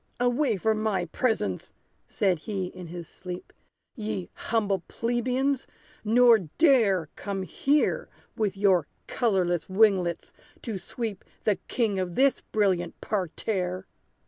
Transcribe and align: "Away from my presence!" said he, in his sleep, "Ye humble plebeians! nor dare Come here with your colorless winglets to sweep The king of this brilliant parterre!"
"Away 0.19 0.57
from 0.57 0.81
my 0.81 1.05
presence!" 1.05 1.73
said 2.07 2.39
he, 2.39 2.65
in 2.69 2.87
his 2.87 3.07
sleep, 3.07 3.53
"Ye 3.95 4.31
humble 4.33 4.81
plebeians! 4.87 5.67
nor 6.03 6.39
dare 6.57 7.09
Come 7.15 7.43
here 7.43 8.09
with 8.35 8.57
your 8.57 8.87
colorless 9.05 9.69
winglets 9.69 10.33
to 10.63 10.79
sweep 10.79 11.23
The 11.43 11.57
king 11.67 11.99
of 11.99 12.15
this 12.15 12.41
brilliant 12.41 12.99
parterre!" 12.99 13.85